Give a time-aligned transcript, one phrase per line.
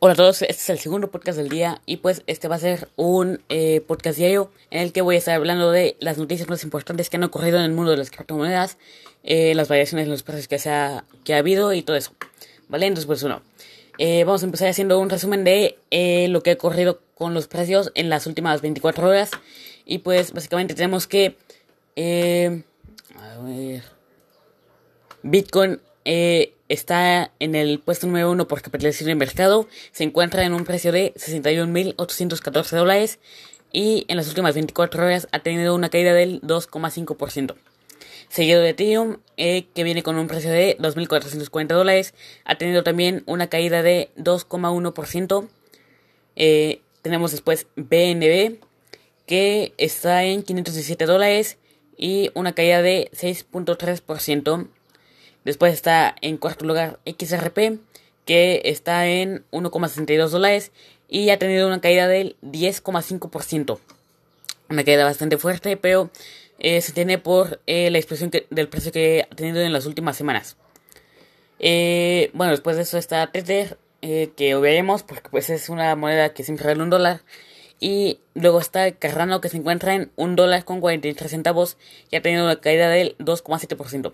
[0.00, 2.60] Hola a todos, este es el segundo podcast del día y pues este va a
[2.60, 6.48] ser un eh, podcast diario en el que voy a estar hablando de las noticias
[6.48, 8.78] más importantes que han ocurrido en el mundo de las criptomonedas,
[9.24, 12.12] eh, las variaciones en los precios que, se ha, que ha habido y todo eso.
[12.68, 12.86] ¿Vale?
[12.86, 13.42] Entonces pues bueno,
[13.98, 15.78] eh, vamos a empezar haciendo un resumen de
[16.30, 19.32] lo que ha ocurrido con los precios en las últimas 24 horas
[19.84, 21.36] y pues básicamente tenemos que...
[23.16, 23.82] a ver...
[25.24, 25.80] Bitcoin
[26.68, 30.90] está en el puesto número uno por capitalización de mercado, se encuentra en un precio
[30.90, 33.18] de 61.814 dólares
[33.72, 37.54] y en las últimas 24 horas ha tenido una caída del 2,5%.
[38.28, 43.22] Seguido de Ethereum, eh, que viene con un precio de 2.440 dólares, ha tenido también
[43.26, 45.48] una caída de 2,1%.
[46.36, 48.58] Eh, tenemos después BNB,
[49.26, 51.56] que está en 517 dólares
[51.96, 54.68] y una caída de 6.3%.
[55.48, 57.78] Después está en cuarto lugar XRP,
[58.26, 60.72] que está en 1,62 dólares
[61.08, 63.78] y ha tenido una caída del 10,5%.
[64.68, 66.10] Una caída bastante fuerte, pero
[66.58, 70.18] eh, se tiene por eh, la expresión del precio que ha tenido en las últimas
[70.18, 70.58] semanas.
[71.60, 76.44] Eh, bueno, después de eso está Tether, que obviaremos porque pues es una moneda que
[76.44, 77.22] siempre vale un dólar.
[77.80, 81.78] Y luego está Cardano que se encuentra en un dólar con 43 centavos
[82.10, 84.12] y ha tenido una caída del 2,7%.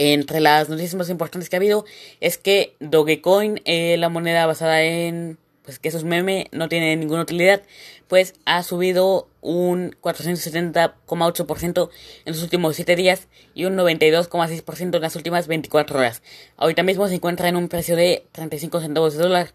[0.00, 1.84] Entre las noticias más importantes que ha habido
[2.20, 7.22] es que Dogecoin, eh, la moneda basada en pues que esos meme, no tiene ninguna
[7.22, 7.62] utilidad,
[8.06, 11.90] pues ha subido un 470,8%
[12.24, 16.22] en los últimos 7 días y un 92,6% en las últimas 24 horas.
[16.56, 19.52] Ahorita mismo se encuentra en un precio de 35 centavos de dólar.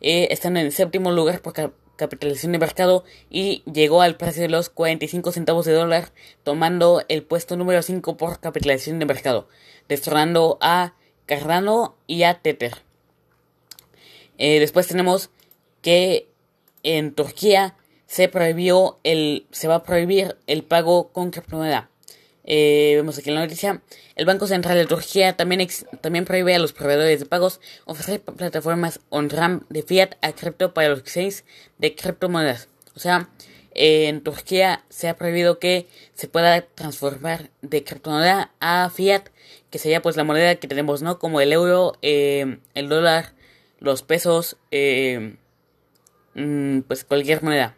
[0.00, 5.32] Eh, en séptimo lugar porque capitalización de mercado y llegó al precio de los 45
[5.32, 6.12] centavos de dólar,
[6.44, 9.48] tomando el puesto número 5 por capitalización de mercado,
[9.88, 10.94] destronando a
[11.26, 12.78] Cardano y a Tether.
[14.38, 15.30] Eh, después tenemos
[15.82, 16.30] que
[16.82, 21.90] en Turquía se prohibió el se va a prohibir el pago con criptomoneda.
[22.50, 23.82] Eh, vemos aquí la noticia.
[24.16, 25.68] El Banco Central de Turquía también,
[26.00, 30.88] también prohíbe a los proveedores de pagos ofrecer plataformas on-ramp de fiat a cripto para
[30.88, 31.44] los exchanges
[31.76, 32.68] de criptomonedas.
[32.96, 33.28] O sea,
[33.74, 39.24] en Turquía se ha prohibido que se pueda transformar de criptomoneda a fiat,
[39.70, 41.18] que sería pues la moneda que tenemos, ¿no?
[41.18, 43.34] Como el euro, eh, el dólar,
[43.78, 45.36] los pesos, eh,
[46.34, 47.76] mm, pues cualquier moneda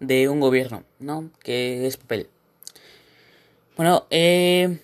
[0.00, 1.30] de un gobierno, ¿no?
[1.44, 2.28] Que es papel.
[3.80, 4.78] Bueno, eh,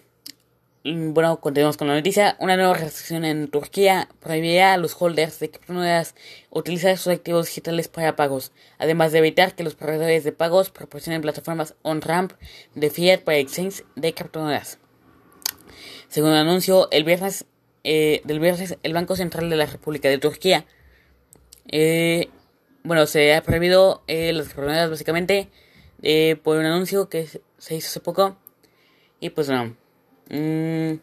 [0.85, 2.35] mm, bueno, continuamos con la noticia.
[2.41, 6.15] Una nueva restricción en Turquía prohibirá a los holders de criptomonedas
[6.49, 11.21] utilizar sus activos digitales para pagos, además de evitar que los proveedores de pagos proporcionen
[11.21, 12.33] plataformas on-ramp
[12.75, 14.79] de fiat para exchange de criptomonedas.
[16.09, 17.45] Según el anuncio el viernes,
[17.85, 20.65] eh, del viernes, el Banco Central de la República de Turquía,
[21.69, 22.31] eh,
[22.83, 25.51] bueno, se ha prohibido las criptomonedas básicamente
[26.43, 27.27] por un anuncio que
[27.59, 28.39] se hizo hace poco
[29.21, 29.77] y pues bueno.
[30.31, 30.99] Mm,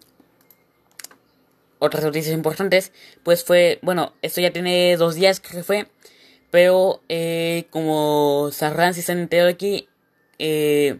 [1.79, 2.91] otras noticias importantes.
[3.24, 3.79] Pues fue.
[3.81, 5.88] Bueno, esto ya tiene dos días que fue.
[6.52, 9.88] Pero eh, como sabrán si están enterado aquí.
[10.40, 11.00] Eh,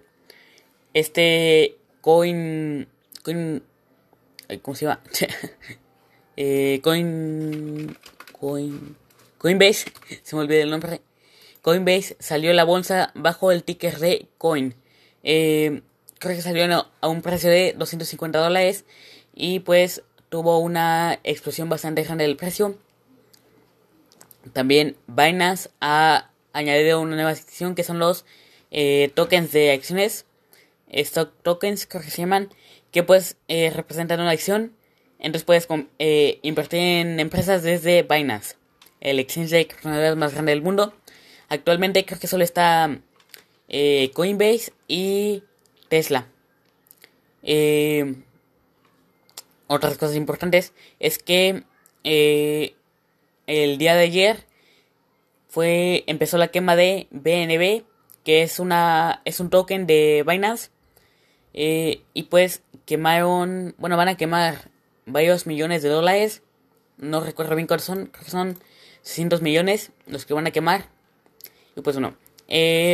[0.94, 2.88] este coin.
[3.24, 3.64] Coin.
[4.62, 5.02] ¿Cómo se llama?
[6.38, 7.98] eh, coin.
[8.40, 8.96] Coin.
[9.38, 9.92] Coinbase.
[10.24, 11.02] Se me olvidó el nombre.
[11.62, 14.76] Coinbase salió la bolsa bajo el ticker de Coin.
[15.24, 15.82] Eh,
[16.24, 18.86] creo que salió a un precio de 250 dólares
[19.36, 22.78] y pues tuvo una explosión bastante grande del precio.
[24.54, 28.26] También Binance ha añadido una nueva sección que son los
[28.72, 30.26] eh, tokens de acciones,
[30.88, 32.50] stock tokens creo que se llaman,
[32.92, 34.74] que pues eh, representan una acción.
[35.20, 35.68] Entonces puedes
[36.00, 38.56] eh, invertir en empresas desde Binance,
[39.02, 40.94] el exchange de criptomonedas más grande del mundo.
[41.50, 42.98] Actualmente creo que solo está
[44.14, 45.44] Coinbase y
[45.94, 46.26] Tesla.
[47.44, 48.16] Eh,
[49.68, 51.66] otras cosas importantes es que
[52.04, 52.74] eh,
[53.46, 54.48] el día de ayer
[55.50, 57.86] fue empezó la quema de BNB,
[58.24, 60.72] que es una es un token de Binance
[61.54, 64.72] eh, y pues quemaron, bueno, van a quemar
[65.06, 66.42] varios millones de dólares.
[66.98, 68.58] No recuerdo bien cuáles son, son
[69.04, 70.90] 600 millones los que van a quemar.
[71.76, 72.18] Y pues bueno,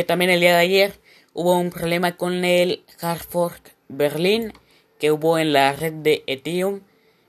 [0.06, 0.99] también el día de ayer
[1.32, 4.52] hubo un problema con el hard fork Berlín
[4.98, 6.80] que hubo en la red de Ethereum.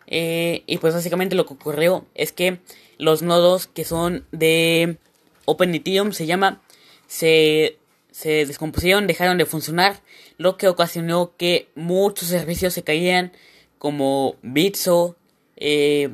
[0.08, 2.60] Eh, y pues básicamente lo que ocurrió es que
[2.98, 4.98] los nodos que son de
[5.46, 6.62] Open Ethereum se llama
[7.08, 7.78] se,
[8.12, 10.02] se descompusieron, dejaron de funcionar,
[10.38, 13.32] lo que ocasionó que muchos servicios se caían
[13.78, 15.16] como Bitso,
[15.56, 16.10] eh,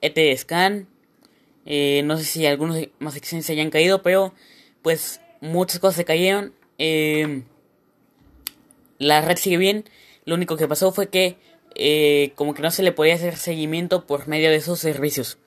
[0.00, 0.88] ETScan,
[1.66, 4.32] Eh, no sé si algunos más exchanges se hayan caído, pero
[4.82, 6.52] pues muchas cosas se cayeron.
[6.82, 7.42] Eh,
[8.98, 9.84] la red sigue bien.
[10.24, 11.36] Lo único que pasó fue que
[11.74, 15.38] eh, como que no se le podía hacer seguimiento por medio de esos servicios.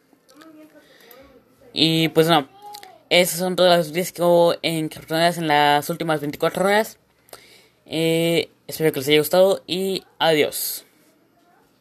[1.73, 2.47] Y pues no,
[3.09, 6.99] esas son todas las noticias que hubo en en las últimas 24 horas.
[7.85, 10.85] espero que les haya gustado y adiós.